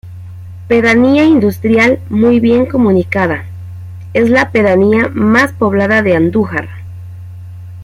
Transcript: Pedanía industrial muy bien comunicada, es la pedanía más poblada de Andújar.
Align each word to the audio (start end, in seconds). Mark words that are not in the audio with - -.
Pedanía 0.67 1.25
industrial 1.25 1.99
muy 2.09 2.39
bien 2.39 2.65
comunicada, 2.65 3.45
es 4.15 4.31
la 4.31 4.49
pedanía 4.51 5.09
más 5.13 5.51
poblada 5.51 6.01
de 6.01 6.15
Andújar. 6.15 6.69